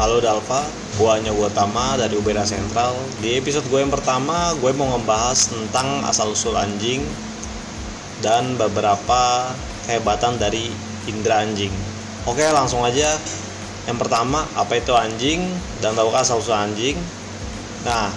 [0.00, 0.64] Halo Dalva,
[0.96, 2.96] gua hanya gua Tama dari Ubera Sentral.
[3.20, 7.04] Di episode gue yang pertama, gue mau ngebahas tentang asal-usul anjing
[8.24, 9.52] dan beberapa
[9.84, 10.72] kehebatan dari
[11.04, 11.68] indera anjing.
[12.24, 13.12] Oke, langsung aja.
[13.84, 15.44] Yang pertama, apa itu anjing
[15.84, 16.96] dan tahukah asal-usul anjing?
[17.84, 18.08] Nah,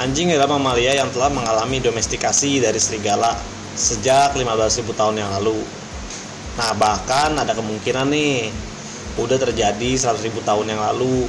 [0.00, 3.36] anjing adalah mamalia yang telah mengalami domestikasi dari serigala
[3.76, 5.60] sejak 15.000 tahun yang lalu.
[6.56, 8.48] Nah, bahkan ada kemungkinan nih
[9.20, 11.28] udah terjadi 100 ribu tahun yang lalu.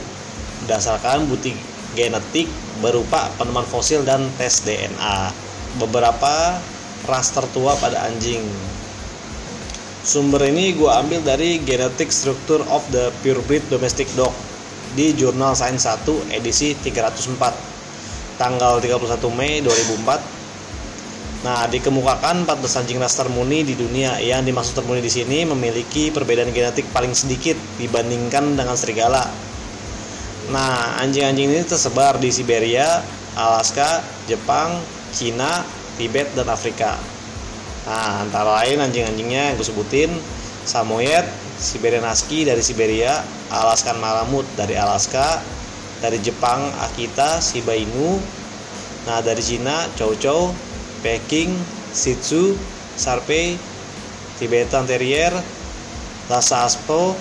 [0.65, 1.51] Berdasarkan bukti
[1.93, 2.47] genetik
[2.79, 5.33] berupa penemuan fosil dan tes DNA
[5.77, 6.57] beberapa
[7.05, 8.41] ras tertua pada anjing.
[10.01, 14.33] Sumber ini gue ambil dari Genetic Structure of the Purebred Domestic Dog
[14.97, 18.97] di jurnal Science 1 edisi 304 tanggal 31
[19.37, 20.40] Mei 2004
[21.41, 24.21] Nah, dikemukakan 14 anjing ras termuni di dunia.
[24.21, 29.25] Yang dimaksud termuni di sini memiliki perbedaan genetik paling sedikit dibandingkan dengan serigala.
[30.53, 33.01] Nah, anjing-anjing ini tersebar di Siberia,
[33.33, 34.77] Alaska, Jepang,
[35.09, 35.65] Cina,
[35.97, 36.93] Tibet, dan Afrika.
[37.89, 40.13] Nah, antara lain anjing-anjingnya yang gue sebutin
[40.61, 41.25] Samoyed,
[41.57, 43.17] Siberian Husky dari Siberia,
[43.49, 45.41] Alaskan Malamut dari Alaska,
[46.01, 48.21] dari Jepang Akita, Shiba Inu,
[49.09, 50.53] nah dari Cina Chow Chow,
[51.01, 51.53] Peking,
[51.91, 52.55] Shih Tzu,
[54.41, 55.33] Tibetan Terrier,
[56.25, 57.13] Lhasa Apso,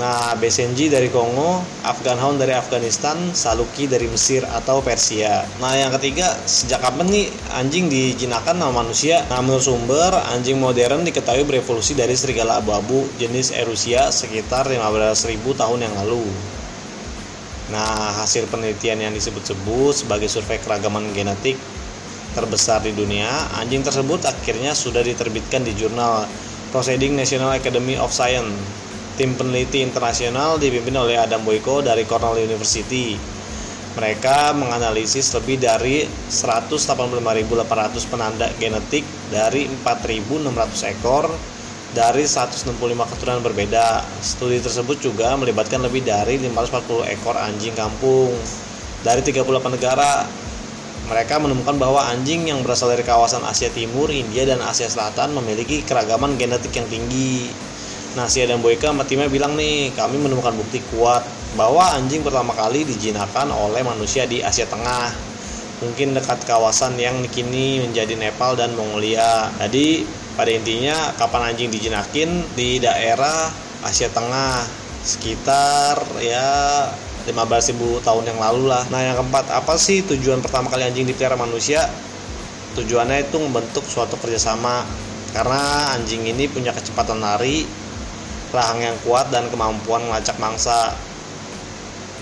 [0.00, 5.44] nah Besenji dari Kongo, Afghan Hound dari Afghanistan, Saluki dari Mesir atau Persia.
[5.60, 9.20] Nah yang ketiga, sejak kapan nih anjing dijinakan sama manusia?
[9.28, 15.80] Nah menurut sumber, anjing modern diketahui berevolusi dari serigala abu-abu jenis Erusia sekitar 15.000 tahun
[15.84, 16.24] yang lalu.
[17.64, 21.56] Nah, hasil penelitian yang disebut-sebut sebagai survei keragaman genetik
[22.34, 26.26] terbesar di dunia, anjing tersebut akhirnya sudah diterbitkan di jurnal
[26.74, 28.50] Proceeding National Academy of Science.
[29.14, 33.14] Tim peneliti internasional dipimpin oleh Adam Boyko dari Cornell University.
[33.94, 41.30] Mereka menganalisis lebih dari 185.800 penanda genetik dari 4.600 ekor
[41.94, 42.74] dari 165
[43.14, 44.02] keturunan berbeda.
[44.18, 48.34] Studi tersebut juga melibatkan lebih dari 540 ekor anjing kampung
[49.06, 49.46] dari 38
[49.78, 50.26] negara
[51.04, 55.84] mereka menemukan bahwa anjing yang berasal dari kawasan Asia Timur, India, dan Asia Selatan memiliki
[55.84, 57.52] keragaman genetik yang tinggi.
[58.16, 61.26] Nah, si Adam Boyka sama timnya bilang nih, kami menemukan bukti kuat
[61.58, 65.12] bahwa anjing pertama kali dijinakan oleh manusia di Asia Tengah.
[65.82, 69.50] Mungkin dekat kawasan yang kini menjadi Nepal dan Mongolia.
[69.60, 70.06] Jadi,
[70.38, 73.50] pada intinya kapan anjing dijinakin di daerah
[73.84, 76.88] Asia Tengah sekitar ya
[77.24, 78.84] 15.000 tahun yang lalu lah.
[78.92, 81.88] Nah, yang keempat, apa sih tujuan pertama kali anjing dipelihara manusia?
[82.76, 84.84] Tujuannya itu membentuk suatu kerjasama
[85.32, 87.64] karena anjing ini punya kecepatan lari,
[88.52, 90.92] rahang yang kuat dan kemampuan melacak mangsa.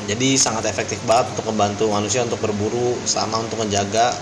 [0.06, 4.16] Jadi sangat efektif banget untuk membantu manusia untuk berburu sama untuk menjaga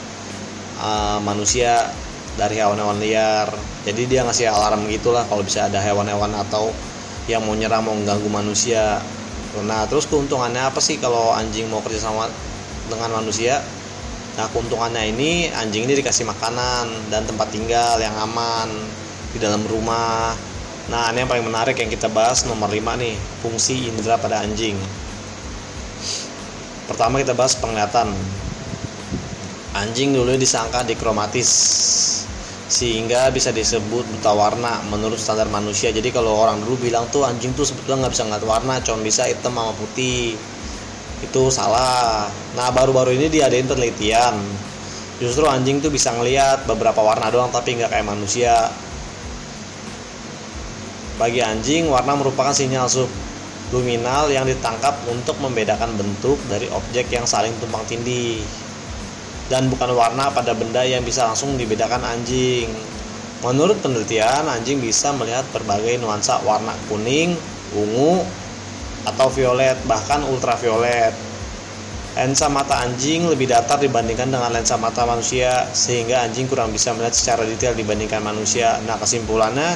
[0.81, 1.89] uh, manusia
[2.37, 3.49] dari hewan-hewan liar.
[3.85, 6.73] Jadi dia ngasih alarm gitulah kalau bisa ada hewan-hewan atau
[7.29, 8.99] yang mau nyerang mau mengganggu manusia
[9.59, 12.31] Nah terus keuntungannya apa sih kalau anjing mau kerja sama
[12.87, 13.59] dengan manusia?
[14.38, 18.71] Nah keuntungannya ini anjing ini dikasih makanan dan tempat tinggal yang aman
[19.34, 20.39] di dalam rumah.
[20.87, 24.78] Nah ini yang paling menarik yang kita bahas nomor 5 nih fungsi indera pada anjing.
[26.87, 28.15] Pertama kita bahas penglihatan.
[29.71, 31.50] Anjing dulu disangka dikromatis
[32.71, 35.91] sehingga bisa disebut buta warna menurut standar manusia.
[35.91, 39.27] Jadi kalau orang dulu bilang tuh anjing tuh sebetulnya nggak bisa ngeliat warna cuma bisa
[39.27, 40.39] hitam sama putih.
[41.19, 42.31] Itu salah.
[42.55, 44.39] Nah baru-baru ini diadain penelitian.
[45.19, 48.55] Justru anjing tuh bisa ngeliat beberapa warna doang tapi nggak kayak manusia.
[51.19, 57.53] Bagi anjing warna merupakan sinyal subluminal yang ditangkap untuk membedakan bentuk dari objek yang saling
[57.59, 58.41] tumpang tindih
[59.50, 62.71] dan bukan warna pada benda yang bisa langsung dibedakan anjing.
[63.43, 67.34] Menurut penelitian, anjing bisa melihat berbagai nuansa warna kuning,
[67.75, 68.22] ungu,
[69.03, 71.10] atau violet, bahkan ultraviolet.
[72.15, 77.16] Lensa mata anjing lebih datar dibandingkan dengan lensa mata manusia, sehingga anjing kurang bisa melihat
[77.16, 78.78] secara detail dibandingkan manusia.
[78.86, 79.75] Nah, kesimpulannya,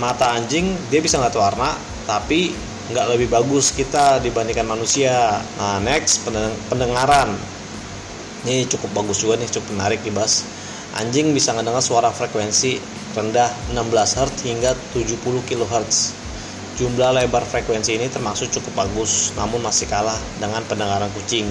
[0.00, 1.76] mata anjing dia bisa ngeliat warna,
[2.08, 2.54] tapi
[2.94, 5.44] nggak lebih bagus kita dibandingkan manusia.
[5.58, 6.24] Nah, next
[6.70, 7.53] pendengaran
[8.44, 10.44] ini cukup bagus juga nih cukup menarik dibahas
[11.00, 12.78] anjing bisa mendengar suara frekuensi
[13.16, 16.24] rendah 16 Hz hingga 70 kHz
[16.74, 21.46] jumlah lebar frekuensi ini termasuk cukup bagus namun masih kalah dengan pendengaran kucing.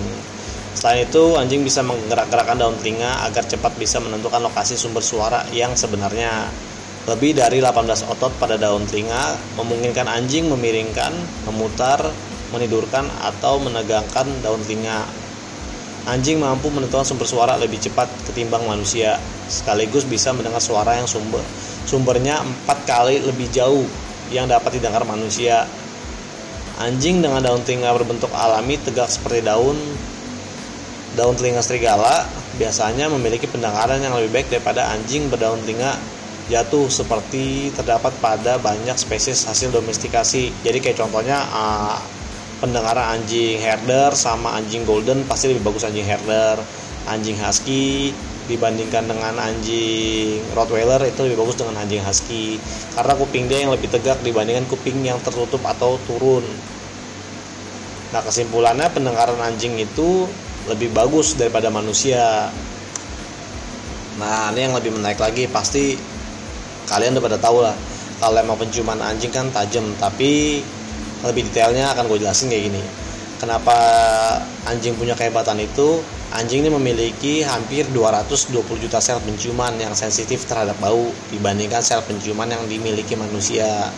[0.75, 5.77] Selain itu anjing bisa menggerak-gerakkan daun telinga agar cepat bisa menentukan lokasi sumber suara yang
[5.79, 6.49] sebenarnya.
[7.07, 11.13] Lebih dari 18 otot pada daun telinga memungkinkan anjing memiringkan,
[11.47, 12.03] memutar,
[12.51, 15.07] menidurkan, atau menegangkan daun telinga.
[16.03, 19.15] Anjing mampu menentukan sumber suara lebih cepat ketimbang manusia,
[19.47, 21.39] sekaligus bisa mendengar suara yang sumber
[21.87, 23.87] sumbernya empat kali lebih jauh
[24.31, 25.67] yang dapat didengar manusia.
[26.81, 29.77] Anjing dengan daun telinga berbentuk alami tegak seperti daun
[31.13, 32.25] daun telinga serigala
[32.57, 35.93] biasanya memiliki pendengaran yang lebih baik daripada anjing berdaun telinga
[36.49, 40.51] jatuh seperti terdapat pada banyak spesies hasil domestikasi.
[40.65, 42.01] Jadi kayak contohnya uh,
[42.63, 46.63] pendengaran anjing herder sama anjing golden pasti lebih bagus anjing herder.
[47.03, 48.15] Anjing husky
[48.47, 52.55] dibandingkan dengan anjing rottweiler itu lebih bagus dengan anjing husky
[52.95, 56.47] karena kuping dia yang lebih tegak dibandingkan kuping yang tertutup atau turun.
[58.15, 60.31] Nah, kesimpulannya pendengaran anjing itu
[60.71, 62.47] lebih bagus daripada manusia.
[64.15, 65.99] Nah, ini yang lebih menarik lagi pasti
[66.87, 67.75] kalian udah pada tahu lah
[68.23, 70.63] kalau emang penciuman anjing kan tajam tapi
[71.23, 72.83] lebih detailnya akan gue jelasin kayak gini.
[73.39, 73.75] Kenapa
[74.67, 75.99] anjing punya kehebatan itu?
[76.33, 82.47] Anjing ini memiliki hampir 220 juta sel penciuman yang sensitif terhadap bau dibandingkan sel penciuman
[82.47, 83.91] yang dimiliki manusia.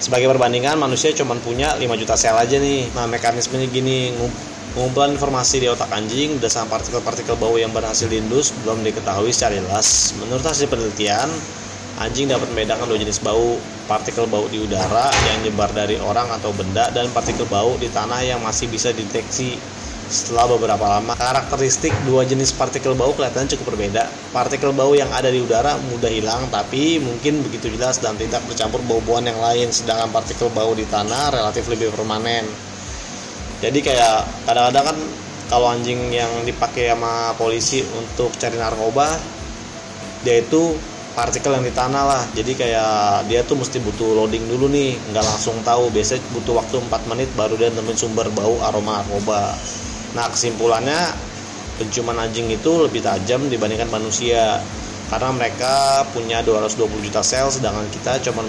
[0.00, 2.88] Sebagai perbandingan manusia cuma punya 5 juta sel aja nih.
[2.96, 4.16] Nah mekanismenya gini
[4.76, 10.12] Pengumpulan informasi di otak anjing berdasarkan partikel-partikel bau yang berhasil diindus belum diketahui secara jelas.
[10.20, 11.32] Menurut hasil penelitian,
[11.96, 13.56] Anjing dapat membedakan dua jenis bau,
[13.88, 18.20] partikel bau di udara yang nyebar dari orang atau benda dan partikel bau di tanah
[18.20, 19.56] yang masih bisa dideteksi
[20.12, 21.16] setelah beberapa lama.
[21.16, 24.12] Karakteristik dua jenis partikel bau kelihatannya cukup berbeda.
[24.28, 28.84] Partikel bau yang ada di udara mudah hilang tapi mungkin begitu jelas dan tidak bercampur
[28.84, 32.44] bau-bauan yang lain, sedangkan partikel bau di tanah relatif lebih permanen.
[33.64, 34.98] Jadi kayak kadang-kadang kan
[35.48, 39.16] kalau anjing yang dipakai sama polisi untuk cari narkoba
[40.26, 40.74] dia itu
[41.16, 42.22] partikel yang di tanah lah.
[42.36, 45.00] Jadi kayak dia tuh mesti butuh loading dulu nih.
[45.10, 45.88] Nggak langsung tahu.
[45.88, 49.56] Biasanya butuh waktu 4 menit baru dia nemuin sumber bau aroma narkoba
[50.16, 51.12] nah kesimpulannya
[51.76, 54.60] penciuman anjing itu lebih tajam dibandingkan manusia.
[55.06, 58.42] Karena mereka punya 220 juta sel sedangkan kita cuma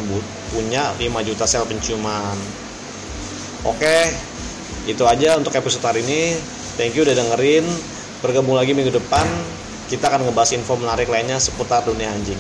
[0.52, 2.36] punya 5 juta sel penciuman.
[3.64, 4.12] Oke
[4.88, 6.36] itu aja untuk episode hari ini.
[6.76, 7.68] Thank you udah dengerin.
[8.24, 9.28] Bergabung lagi minggu depan
[9.88, 12.40] kita akan ngebahas info menarik lainnya seputar dunia anjing